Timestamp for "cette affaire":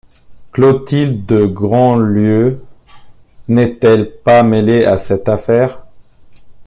4.97-5.83